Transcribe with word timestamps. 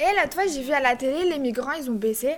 Et 0.00 0.14
la 0.14 0.30
fois, 0.30 0.46
j'ai 0.46 0.62
vu 0.62 0.72
à 0.72 0.80
la 0.80 0.94
télé, 0.96 1.24
les 1.28 1.38
migrants, 1.38 1.72
ils 1.72 1.90
ont 1.90 1.94
baissé. 1.94 2.36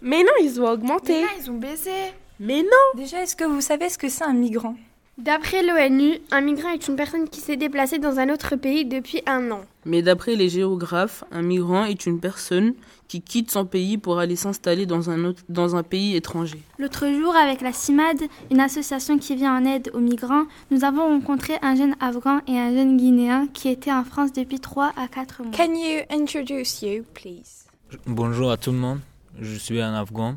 Mais 0.00 0.22
non, 0.22 0.32
ils 0.42 0.60
ont 0.60 0.68
augmenté. 0.68 1.14
Mais 1.14 1.22
là, 1.22 1.28
ils 1.40 1.50
ont 1.50 1.58
baissé. 1.58 1.90
Mais 2.38 2.62
non 2.62 3.00
Déjà, 3.00 3.22
est-ce 3.22 3.36
que 3.36 3.44
vous 3.44 3.60
savez 3.60 3.88
ce 3.88 3.96
que 3.96 4.08
c'est 4.08 4.24
un 4.24 4.32
migrant? 4.32 4.76
D'après 5.18 5.62
l'ONU, 5.62 6.20
un 6.30 6.40
migrant 6.40 6.70
est 6.70 6.88
une 6.88 6.96
personne 6.96 7.28
qui 7.28 7.40
s'est 7.40 7.58
déplacée 7.58 7.98
dans 7.98 8.18
un 8.18 8.32
autre 8.32 8.56
pays 8.56 8.86
depuis 8.86 9.20
un 9.26 9.50
an. 9.50 9.60
Mais 9.84 10.00
d'après 10.00 10.36
les 10.36 10.48
géographes, 10.48 11.22
un 11.30 11.42
migrant 11.42 11.84
est 11.84 12.06
une 12.06 12.18
personne 12.18 12.72
qui 13.08 13.20
quitte 13.20 13.50
son 13.50 13.66
pays 13.66 13.98
pour 13.98 14.18
aller 14.18 14.36
s'installer 14.36 14.86
dans 14.86 15.10
un, 15.10 15.24
autre, 15.24 15.42
dans 15.50 15.76
un 15.76 15.82
pays 15.82 16.16
étranger. 16.16 16.62
L'autre 16.78 17.06
jour, 17.08 17.36
avec 17.36 17.60
la 17.60 17.74
CIMAD, 17.74 18.22
une 18.50 18.60
association 18.60 19.18
qui 19.18 19.36
vient 19.36 19.54
en 19.54 19.66
aide 19.66 19.90
aux 19.92 20.00
migrants, 20.00 20.44
nous 20.70 20.82
avons 20.82 21.06
rencontré 21.06 21.58
un 21.60 21.76
jeune 21.76 21.94
Afghan 22.00 22.40
et 22.46 22.58
un 22.58 22.74
jeune 22.74 22.96
Guinéen 22.96 23.48
qui 23.52 23.68
étaient 23.68 23.92
en 23.92 24.04
France 24.04 24.32
depuis 24.32 24.60
3 24.60 24.92
à 24.96 25.08
4 25.08 25.42
mois. 25.42 25.52
Can 25.54 25.74
you 25.74 26.00
introduce 26.10 26.80
you, 26.80 27.04
please? 27.12 27.66
Bonjour 28.06 28.50
à 28.50 28.56
tout 28.56 28.72
le 28.72 28.78
monde, 28.78 29.00
je 29.38 29.56
suis 29.56 29.82
un 29.82 29.92
Afghan. 29.92 30.36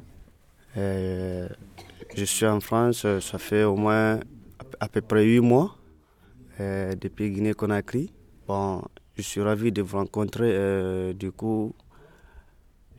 Euh, 0.75 1.47
je 2.13 2.25
suis 2.25 2.45
en 2.45 2.59
France, 2.59 3.05
ça 3.21 3.37
fait 3.37 3.63
au 3.63 3.77
moins 3.77 4.19
à 4.85 4.87
peu 4.87 5.01
près 5.01 5.23
8 5.23 5.39
mois 5.39 5.75
euh, 6.59 6.93
depuis 6.95 7.31
Guinée-Conakry. 7.31 8.11
Bon, 8.47 8.83
je 9.17 9.23
suis 9.23 9.41
ravi 9.41 9.71
de 9.71 9.81
vous 9.81 9.97
rencontrer. 9.97 10.51
Euh, 10.53 11.11
du 11.13 11.31
coup, 11.31 11.73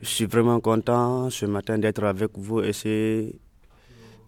je 0.03 0.09
suis 0.09 0.27
vraiment 0.27 0.59
content 0.59 1.31
ce 1.31 1.47
matin 1.47 1.79
d'être 1.79 2.03
avec 2.03 2.33
vous, 2.35 2.61
essayer 2.61 3.39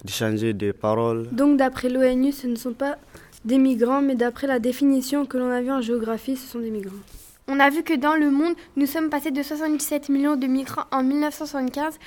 d'échanger 0.05 0.53
des 0.55 0.73
paroles. 0.73 1.29
Donc, 1.33 1.59
d'après 1.59 1.89
l'ONU, 1.89 2.31
ce 2.31 2.47
ne 2.47 2.55
sont 2.55 2.75
pas 2.75 2.97
des 3.45 3.59
migrants, 3.59 4.03
mais 4.03 4.15
d'après 4.15 4.47
la 4.47 4.61
définition 4.61 5.27
que 5.27 5.37
l'on 5.37 5.51
a 5.51 5.61
vue 5.61 5.73
en 5.73 5.81
géographie, 5.81 6.37
ce 6.37 6.47
sont 6.47 6.61
des 6.61 6.71
migrants. 6.71 7.05
On 7.51 7.61
a 7.61 7.71
vu 7.71 7.83
que 7.83 7.95
dans 7.95 8.15
le 8.15 8.31
monde, 8.31 8.55
nous 8.77 8.85
sommes 8.85 9.09
passés 9.09 9.31
de 9.31 9.43
77 9.43 10.11
millions 10.11 10.37
de 10.37 10.47
migrants 10.47 10.85
en 10.93 11.03
1975 11.03 11.99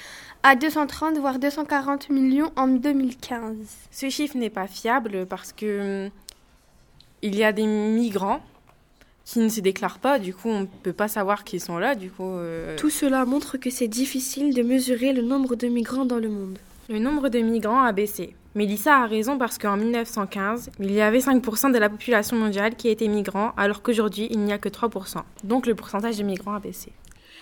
à 0.43 0.55
230 0.55 1.17
voire 1.17 1.39
240 1.39 2.11
millions 2.11 2.51
en 2.55 2.67
2015. 2.67 3.55
Ce 3.89 4.09
chiffre 4.09 4.37
n'est 4.37 4.51
pas 4.51 4.67
fiable 4.67 5.25
parce 5.25 5.51
que 5.51 6.05
hum, 6.05 6.11
il 7.23 7.35
y 7.35 7.43
a 7.43 7.53
des 7.53 7.65
migrants 7.65 8.41
qui 9.25 9.39
ne 9.39 9.49
se 9.49 9.61
déclarent 9.61 9.99
pas, 9.99 10.19
du 10.19 10.33
coup 10.35 10.49
on 10.49 10.61
ne 10.61 10.65
peut 10.65 10.93
pas 10.93 11.07
savoir 11.07 11.43
qu'ils 11.43 11.61
sont 11.61 11.79
là, 11.79 11.95
du 11.95 12.11
coup... 12.11 12.23
Euh... 12.23 12.75
Tout 12.77 12.89
cela 12.91 13.25
montre 13.25 13.57
que 13.57 13.71
c'est 13.71 13.87
difficile 13.87 14.53
de 14.53 14.61
mesurer 14.61 15.11
le 15.11 15.23
nombre 15.23 15.55
de 15.55 15.67
migrants 15.67 16.05
dans 16.05 16.19
le 16.19 16.29
monde. 16.29 16.59
Le 16.87 16.99
nombre 16.99 17.29
de 17.29 17.39
migrants 17.39 17.83
a 17.83 17.91
baissé. 17.91 18.35
Mélissa 18.53 18.97
a 18.97 19.07
raison 19.07 19.37
parce 19.37 19.57
qu'en 19.57 19.77
1915, 19.77 20.71
il 20.81 20.91
y 20.91 20.99
avait 20.99 21.19
5% 21.19 21.71
de 21.71 21.77
la 21.77 21.89
population 21.89 22.35
mondiale 22.35 22.75
qui 22.75 22.89
était 22.89 23.07
migrants, 23.07 23.53
alors 23.55 23.81
qu'aujourd'hui, 23.81 24.27
il 24.29 24.39
n'y 24.39 24.51
a 24.51 24.57
que 24.57 24.67
3%. 24.67 25.21
Donc 25.45 25.65
le 25.65 25.73
pourcentage 25.73 26.17
de 26.17 26.23
migrants 26.23 26.55
a 26.55 26.59
baissé. 26.59 26.91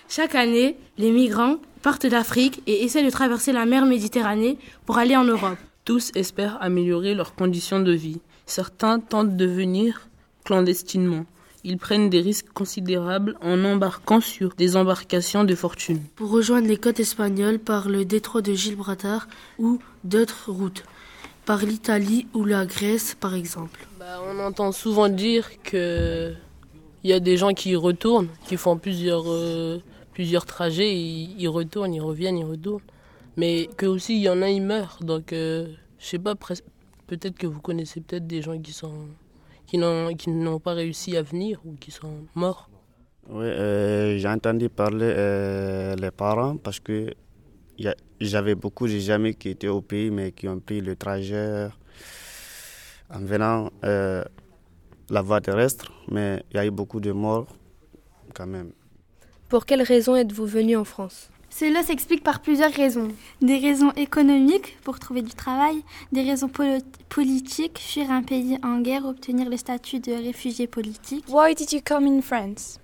Chaque 0.08 0.36
année, 0.36 0.76
les 0.98 1.10
migrants 1.10 1.56
partent 1.82 2.06
d'Afrique 2.06 2.62
et 2.68 2.84
essaient 2.84 3.04
de 3.04 3.10
traverser 3.10 3.52
la 3.52 3.66
mer 3.66 3.86
Méditerranée 3.86 4.56
pour 4.86 4.98
aller 4.98 5.16
en 5.16 5.24
Europe. 5.24 5.58
Tous 5.84 6.12
espèrent 6.14 6.58
améliorer 6.60 7.14
leurs 7.14 7.34
conditions 7.34 7.80
de 7.80 7.92
vie. 7.92 8.20
Certains 8.46 9.00
tentent 9.00 9.36
de 9.36 9.46
venir 9.46 10.08
clandestinement. 10.44 11.26
Ils 11.64 11.76
prennent 11.76 12.08
des 12.08 12.20
risques 12.20 12.52
considérables 12.54 13.36
en 13.42 13.64
embarquant 13.64 14.20
sur 14.20 14.54
des 14.54 14.76
embarcations 14.76 15.44
de 15.44 15.54
fortune. 15.54 16.00
Pour 16.16 16.30
rejoindre 16.30 16.68
les 16.68 16.76
côtes 16.76 17.00
espagnoles 17.00 17.58
par 17.58 17.88
le 17.88 18.04
détroit 18.04 18.42
de 18.42 18.54
Gibraltar 18.54 19.28
ou 19.58 19.78
d'autres 20.04 20.50
routes, 20.50 20.84
par 21.50 21.66
l'Italie 21.66 22.28
ou 22.32 22.44
la 22.44 22.64
Grèce 22.64 23.16
par 23.16 23.34
exemple. 23.34 23.80
Bah, 23.98 24.20
on 24.24 24.38
entend 24.38 24.70
souvent 24.70 25.08
dire 25.08 25.46
que 25.64 26.32
il 27.02 27.10
y 27.10 27.12
a 27.12 27.18
des 27.18 27.36
gens 27.36 27.54
qui 27.54 27.74
retournent, 27.74 28.28
qui 28.46 28.56
font 28.56 28.76
plusieurs, 28.78 29.24
euh, 29.26 29.80
plusieurs 30.12 30.46
trajets, 30.46 30.94
ils, 30.94 31.34
ils, 31.42 31.48
retournent, 31.48 31.92
ils 31.92 32.00
reviennent, 32.00 32.38
ils 32.38 32.44
retournent. 32.44 32.88
Mais 33.36 33.68
que 33.76 33.86
aussi 33.86 34.14
il 34.18 34.22
y 34.22 34.28
en 34.28 34.42
a, 34.42 34.48
ils 34.48 34.62
meurent. 34.62 34.98
Donc 35.00 35.32
euh, 35.32 35.66
je 35.98 36.06
sais 36.06 36.20
pas, 36.20 36.36
peut-être 37.08 37.36
que 37.36 37.48
vous 37.48 37.60
connaissez 37.60 38.00
peut-être 38.00 38.28
des 38.28 38.42
gens 38.42 38.56
qui 38.56 38.72
sont 38.72 39.08
qui 39.66 39.76
n'ont 39.76 40.60
pas 40.60 40.74
réussi 40.74 41.16
à 41.16 41.22
venir 41.22 41.58
ou 41.64 41.74
qui 41.80 41.90
sont 41.90 42.18
morts. 42.36 42.70
Oui, 43.28 43.46
euh, 43.46 44.18
j'ai 44.18 44.28
entendu 44.28 44.68
parler 44.68 45.12
euh, 45.16 45.96
les 45.96 46.12
parents 46.12 46.56
parce 46.56 46.78
que 46.78 47.12
j'avais 48.20 48.54
beaucoup 48.54 48.86
de 48.86 49.10
amis 49.10 49.34
qui 49.34 49.50
étaient 49.50 49.68
au 49.68 49.80
pays 49.80 50.10
mais 50.10 50.32
qui 50.32 50.48
ont 50.48 50.60
pris 50.60 50.80
le 50.80 50.96
trajet 50.96 51.68
en 53.12 53.20
venant 53.20 53.70
euh, 53.84 54.24
la 55.08 55.22
voie 55.22 55.40
terrestre, 55.40 55.92
mais 56.10 56.44
il 56.50 56.56
y 56.56 56.60
a 56.60 56.66
eu 56.66 56.70
beaucoup 56.70 57.00
de 57.00 57.12
morts 57.12 57.48
quand 58.34 58.46
même. 58.46 58.70
Pour 59.48 59.66
quelles 59.66 59.82
raisons 59.82 60.14
êtes-vous 60.14 60.46
venu 60.46 60.76
en 60.76 60.84
France? 60.84 61.28
Cela 61.50 61.82
s'explique 61.82 62.22
par 62.22 62.40
plusieurs 62.40 62.72
raisons. 62.72 63.08
Des 63.42 63.58
raisons 63.58 63.90
économiques 63.96 64.78
pour 64.84 65.00
trouver 65.00 65.22
du 65.22 65.34
travail, 65.34 65.82
des 66.12 66.22
raisons 66.22 66.48
politiques, 67.08 67.80
fuir 67.80 68.12
un 68.12 68.22
pays 68.22 68.56
en 68.62 68.80
guerre, 68.80 69.04
obtenir 69.04 69.50
le 69.50 69.56
statut 69.56 69.98
de 69.98 70.12
réfugié 70.12 70.68
politique. 70.68 71.24
Why 71.28 71.54
did 71.56 71.72
you 71.72 71.80
come 71.84 72.06
in 72.06 72.22
France? 72.22 72.78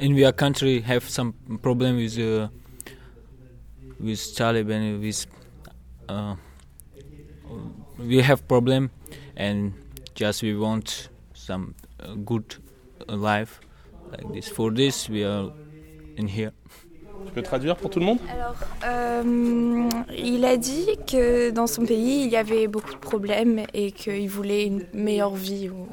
In 0.00 0.12
our 0.24 0.32
country 0.32 0.80
have 0.86 1.08
some 1.08 1.32
problem 1.60 1.96
with 1.96 2.16
uh, 2.18 2.48
with 4.04 4.34
Taliban 4.36 5.00
with 5.00 5.26
uh, 6.08 6.34
we 7.98 8.20
have 8.20 8.46
problem 8.46 8.90
and 9.36 9.72
just 10.14 10.42
we 10.42 10.54
want 10.54 11.08
some 11.32 11.74
uh, 12.00 12.14
good 12.14 12.56
life 13.08 13.60
like 14.10 14.32
this. 14.32 14.48
For 14.48 14.70
this 14.70 15.08
we 15.08 15.24
are 15.24 15.50
in 16.16 16.28
here. 16.28 16.52
Tu 17.26 17.32
peux 17.32 17.42
traduire 17.42 17.76
pour 17.76 17.88
tout 17.90 18.00
le 18.00 18.04
monde? 18.04 18.18
Alors, 18.28 18.54
euh, 18.84 19.88
il 20.14 20.44
a 20.44 20.56
dit 20.58 20.88
que 21.06 21.50
dans 21.50 21.66
son 21.66 21.86
pays, 21.86 22.24
il 22.24 22.30
y 22.30 22.36
avait 22.36 22.68
beaucoup 22.68 22.92
de 22.92 22.98
problèmes 22.98 23.62
et 23.72 23.92
qu'il 23.92 24.28
voulait 24.28 24.66
une 24.66 24.84
meilleure 24.92 25.34
vie 25.34 25.70
ou 25.70 25.88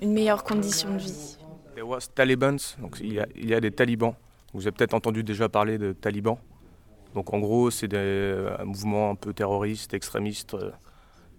une 0.00 0.12
meilleure 0.12 0.42
condition 0.42 0.92
de 0.94 0.98
vie. 0.98 1.36
There 1.74 1.86
was 1.86 2.08
Taliban, 2.14 2.56
donc 2.80 2.96
il 3.00 3.12
y, 3.14 3.20
a, 3.20 3.26
il 3.36 3.48
y 3.48 3.54
a 3.54 3.60
des 3.60 3.70
talibans. 3.70 4.14
Vous 4.52 4.62
avez 4.62 4.72
peut-être 4.72 4.94
entendu 4.94 5.22
déjà 5.22 5.48
parler 5.48 5.78
de 5.78 5.92
talibans. 5.92 6.38
Donc 7.14 7.32
en 7.32 7.38
gros, 7.38 7.70
c'est 7.70 7.92
un 7.94 8.64
mouvement 8.64 9.10
un 9.10 9.14
peu 9.14 9.32
terroriste, 9.32 9.94
extrémiste, 9.94 10.54
euh, 10.54 10.70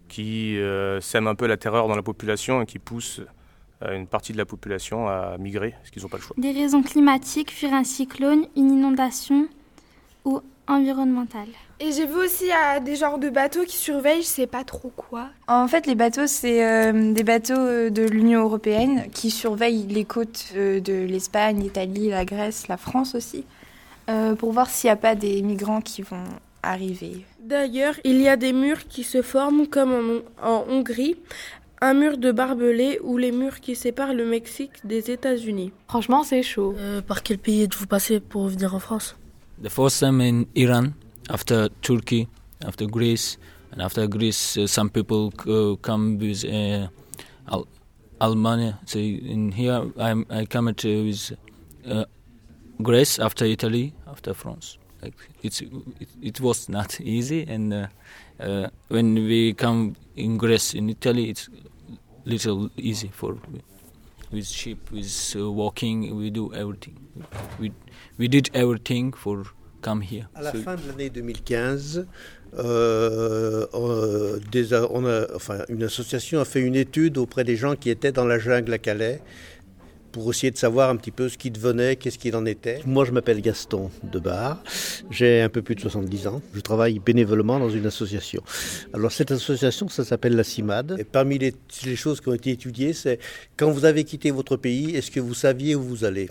qui 0.08 0.58
euh, 0.58 1.02
sème 1.02 1.28
un 1.28 1.36
peu 1.36 1.48
la 1.48 1.58
terreur 1.58 1.88
dans 1.88 1.96
la 1.96 2.04
population 2.04 2.62
et 2.62 2.66
qui 2.66 2.80
pousse 2.80 3.22
une 3.82 4.08
partie 4.08 4.32
de 4.32 4.38
la 4.38 4.46
population 4.46 5.10
à 5.10 5.38
migrer, 5.38 5.72
parce 5.72 5.90
qu'ils 5.90 6.04
n'ont 6.04 6.08
pas 6.08 6.16
le 6.16 6.24
choix. 6.24 6.36
Des 6.40 6.54
raisons 6.54 6.82
climatiques, 6.82 7.52
fuir 7.52 7.74
un 7.74 7.84
cyclone, 7.84 8.46
une 8.56 8.72
inondation 8.72 9.50
ou 10.24 10.40
environnementales. 10.68 11.50
Et 11.80 11.92
j'ai 11.92 12.06
vu 12.06 12.16
aussi 12.16 12.46
des 12.86 12.96
genres 12.96 13.18
de 13.18 13.30
bateaux 13.30 13.66
qui 13.66 13.76
surveillent, 13.76 14.22
je 14.22 14.28
sais 14.28 14.48
pas 14.48 14.64
trop 14.64 14.92
quoi. 14.96 15.30
En 15.48 15.68
fait, 15.68 15.86
les 15.86 15.96
bateaux, 15.96 16.28
c'est 16.28 16.66
euh, 16.66 17.12
des 17.12 17.24
bateaux 17.24 17.54
euh, 17.54 17.90
de 17.90 18.04
l'Union 18.04 18.44
européenne 18.44 19.08
qui 19.14 19.32
surveillent 19.32 19.88
les 19.88 20.06
côtes 20.06 20.54
euh, 20.56 20.80
de 20.80 20.94
l'Espagne, 20.94 21.60
l'Italie, 21.60 22.10
la 22.10 22.26
Grèce, 22.26 22.68
la 22.68 22.78
France 22.78 23.16
aussi, 23.16 23.44
euh, 24.10 24.36
pour 24.36 24.52
voir 24.52 24.70
s'il 24.70 24.88
n'y 24.88 24.92
a 24.92 24.98
pas 24.98 25.16
des 25.16 25.42
migrants 25.42 25.82
qui 25.82 26.02
vont 26.02 26.24
arriver. 26.62 27.26
D'ailleurs, 27.40 27.96
il 28.04 28.22
y 28.22 28.28
a 28.28 28.38
des 28.38 28.54
murs 28.54 28.88
qui 28.88 29.04
se 29.04 29.22
forment 29.22 29.68
comme 29.68 30.24
en, 30.42 30.48
en 30.48 30.66
Hongrie 30.70 31.16
un 31.82 31.94
mur 31.94 32.18
de 32.18 32.32
barbelés 32.32 33.00
ou 33.04 33.18
les 33.18 33.34
murs 33.34 33.60
qui 33.60 33.76
séparent 33.76 34.14
le 34.14 34.26
Mexique 34.26 34.72
des 34.86 35.12
États-Unis. 35.12 35.74
Franchement, 35.90 36.24
c'est 36.24 36.42
chaud. 36.42 36.74
Euh, 36.78 37.02
par 37.02 37.24
quel 37.24 37.38
pays 37.38 37.64
êtes-vous 37.64 37.88
passé 37.88 38.22
pour 38.22 38.48
venir 38.48 38.74
en 38.74 38.80
France? 38.80 39.18
The 39.62 39.70
first 39.70 40.00
time 40.00 40.22
in 40.22 40.46
Iran, 40.56 40.94
after 41.30 41.68
Turkey, 41.82 42.28
after 42.66 42.88
Greece, 42.88 43.38
and 43.74 43.82
after 43.82 44.08
Greece, 44.08 44.58
uh, 44.58 44.66
some 44.66 44.90
people 44.90 45.30
uh, 45.46 45.76
come 45.82 46.18
with 46.18 46.46
uh, 46.46 46.88
Al 47.52 47.68
Albania. 48.22 48.80
So 48.86 49.00
in 49.00 49.52
here, 49.52 49.82
I'm, 50.00 50.26
I 50.30 50.46
come 50.46 50.74
to 50.74 51.04
with 51.06 51.34
uh, 51.86 52.06
Greece, 52.84 53.20
after 53.20 53.46
Italy, 53.46 53.94
after 54.08 54.34
France. 54.34 54.78
Like 55.02 55.16
it's 55.42 55.62
it, 55.62 56.10
it 56.22 56.42
was 56.42 56.70
not 56.70 57.02
easy, 57.02 57.46
and 57.48 57.74
uh, 57.74 57.88
uh, 58.40 58.68
when 58.88 59.16
we 59.16 59.54
come 59.54 59.96
in 60.16 60.38
Greece, 60.38 60.74
in 60.74 60.90
Italy, 60.90 61.30
it's 61.30 61.50
little 62.26 62.70
easy 62.78 63.10
for 63.10 63.38
with 64.32 64.48
sheep, 64.48 64.92
with 64.92 65.36
uh, 65.36 65.52
walking. 65.52 66.16
We 66.16 66.30
do 66.30 66.54
everything. 66.54 66.98
We 67.60 67.72
we 68.18 68.28
did 68.28 68.50
everything 68.54 69.14
for 69.14 69.44
come 69.82 70.02
here. 70.02 70.28
À 70.36 70.42
la 70.42 70.52
so 70.52 70.60
fin 70.60 70.76
de 70.76 70.88
l'année 70.88 71.10
2015, 71.10 72.08
euh, 72.58 73.66
on, 73.74 74.40
des, 74.52 74.74
on 74.74 75.06
a, 75.06 75.28
enfin, 75.36 75.66
une 75.70 75.84
association 75.84 76.40
a 76.40 76.46
fait 76.46 76.62
une 76.62 76.76
étude 76.76 77.18
auprès 77.18 77.44
des 77.44 77.56
gens 77.56 77.76
qui 77.76 77.90
étaient 77.90 78.12
dans 78.12 78.26
la 78.26 78.40
jungle 78.40 78.74
à 78.74 78.78
Calais 78.78 79.22
pour 80.14 80.30
essayer 80.30 80.52
de 80.52 80.58
savoir 80.58 80.90
un 80.90 80.96
petit 80.96 81.12
peu 81.12 81.28
ce 81.28 81.38
qui 81.38 81.52
devenait, 81.52 81.98
qu'est-ce 81.98 82.20
qu'il 82.20 82.36
en 82.36 82.46
était. 82.46 82.80
Moi, 82.86 83.04
je 83.04 83.12
m'appelle 83.12 83.42
Gaston 83.42 83.90
Debar, 84.04 84.64
j'ai 85.10 85.42
un 85.42 85.50
peu 85.50 85.62
plus 85.62 85.76
de 85.76 85.82
70 85.82 86.28
ans, 86.28 86.42
je 86.54 86.62
travaille 86.62 87.00
bénévolement 87.00 87.60
dans 87.60 87.72
une 87.72 87.88
association. 87.88 88.42
Alors 88.94 89.12
cette 89.12 89.32
association, 89.32 89.90
ça 89.90 90.06
s'appelle 90.06 90.36
la 90.36 90.44
CIMAD, 90.44 90.98
et 91.00 91.04
parmi 91.04 91.40
les, 91.40 91.54
les 91.86 91.96
choses 91.96 92.22
qui 92.22 92.30
ont 92.30 92.34
été 92.34 92.52
étudiées, 92.52 92.94
c'est 92.94 93.20
quand 93.58 93.72
vous 93.72 93.86
avez 93.86 94.04
quitté 94.04 94.30
votre 94.32 94.56
pays, 94.56 94.96
est-ce 94.96 95.10
que 95.10 95.20
vous 95.20 95.34
saviez 95.34 95.76
où 95.76 95.82
vous 95.82 96.06
allez? 96.06 96.30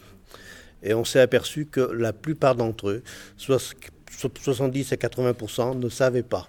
Et 0.84 0.94
on 0.94 1.04
s'est 1.04 1.20
aperçu 1.20 1.66
que 1.66 1.80
la 1.80 2.12
plupart 2.12 2.54
d'entre 2.54 2.88
eux, 2.88 3.02
70 3.36 4.92
à 4.92 4.96
80%, 4.96 5.78
ne 5.78 5.88
savaient 5.88 6.22
pas. 6.22 6.48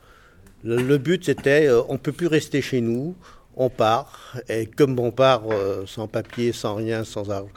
Le, 0.64 0.98
but, 0.98 1.26
c'était, 1.26 1.68
euh, 1.68 1.82
on 1.90 1.94
ne 1.94 1.98
peut 1.98 2.14
plus 2.14 2.28
rester 2.28 2.62
chez 2.62 2.80
nous, 2.80 3.16
on 3.56 3.70
part, 3.70 4.36
et 4.50 4.66
comme 4.66 5.00
on 5.00 5.12
part 5.12 5.44
euh, 5.52 5.86
sans 5.86 6.08
papier, 6.08 6.52
sans 6.52 6.76
rien, 6.76 7.04
sans 7.04 7.30
argent, 7.30 7.52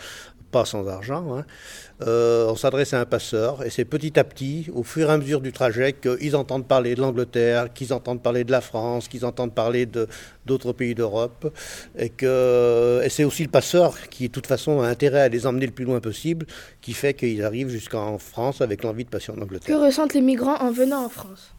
pas 0.52 0.64
sans 0.64 0.87
argent, 0.87 1.37
hein, 1.37 1.44
euh, 2.06 2.46
on 2.48 2.54
s'adresse 2.54 2.94
à 2.94 3.00
un 3.00 3.04
passeur, 3.04 3.64
et 3.64 3.70
c'est 3.70 3.84
petit 3.84 4.19
à 4.19 4.25
petit, 4.25 4.69
au 4.72 4.82
fur 4.82 5.08
et 5.08 5.12
à 5.12 5.19
mesure 5.19 5.40
du 5.40 5.52
trajet, 5.52 5.94
qu'ils 5.94 6.37
entendent 6.37 6.66
parler 6.66 6.94
de 6.94 7.00
l'Angleterre, 7.00 7.72
qu'ils 7.72 7.93
entendent 7.93 8.22
parler 8.22 8.44
de 8.44 8.52
la 8.52 8.60
France, 8.60 9.08
qu'ils 9.08 9.25
entendent 9.25 9.54
parler 9.54 9.88
d'autres 10.46 10.72
pays 10.72 10.94
d'Europe, 10.94 11.52
et 11.99 12.10
que 12.10 13.00
et 13.02 13.08
c'est 13.08 13.25
aussi 13.25 13.42
le 13.42 13.50
passeur 13.50 14.08
qui, 14.08 14.28
de 14.28 14.32
toute 14.32 14.46
façon, 14.46 14.81
a 14.82 14.87
intérêt 14.88 15.22
à 15.22 15.28
les 15.28 15.46
emmener 15.46 15.66
le 15.66 15.72
plus 15.72 15.84
loin 15.84 16.00
possible, 16.00 16.46
qui 16.81 16.92
fait 16.92 17.14
qu'ils 17.14 17.42
arrivent 17.42 17.70
jusqu'en 17.70 18.19
France 18.19 18.60
avec 18.60 18.84
l'envie 18.84 19.04
de 19.04 19.10
passer 19.10 19.32
en 19.32 19.40
Angleterre. 19.40 19.76
Que 19.76 19.84
ressentent 19.84 20.14
les 20.14 20.22
migrants 20.22 20.58
en 20.60 20.70
venant 20.70 21.04
en 21.04 21.08
France? 21.08 21.52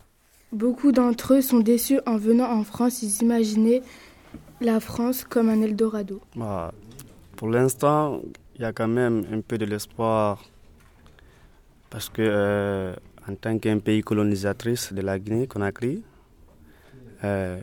Beaucoup 0.53 0.93
d'entre 0.93 1.33
eux 1.33 1.41
sont 1.41 1.59
déçus 1.59 1.99
en 2.05 2.15
venant 2.17 2.49
en 2.49 2.63
France, 2.63 3.01
ils 3.03 3.21
imaginaient 3.21 3.81
la 4.61 4.79
France 4.79 5.23
comme 5.23 5.49
un 5.49 5.61
Eldorado. 5.61 6.21
Bah, 6.35 6.73
pour 7.35 7.49
l'instant, 7.49 8.21
il 8.55 8.61
y 8.61 8.65
a 8.65 8.73
quand 8.73 8.87
même 8.87 9.23
un 9.31 9.41
peu 9.41 9.57
de 9.57 9.65
l'espoir 9.65 10.43
parce 11.89 12.09
que 12.09 12.21
euh, 12.21 12.93
en 13.29 13.35
tant 13.35 13.57
qu'un 13.59 13.79
pays 13.79 14.01
colonisatrice 14.01 14.93
de 14.93 15.01
la 15.01 15.19
Guinée-Conakry, 15.19 16.03
euh, 17.23 17.59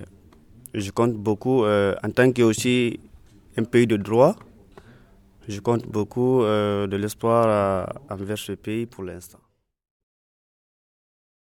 je 0.72 0.90
compte 0.90 1.14
beaucoup, 1.14 1.64
euh, 1.64 1.94
en 2.02 2.10
tant 2.10 2.30
qu'aussi 2.32 2.98
un 3.56 3.64
pays 3.64 3.86
de 3.86 3.96
droit, 3.96 4.36
je 5.48 5.60
compte 5.60 5.86
beaucoup 5.86 6.42
de 6.42 6.96
l'espoir 6.96 7.86
envers 8.08 8.38
ce 8.38 8.52
pays 8.52 8.86
pour 8.86 9.04
l'instant. 9.04 9.43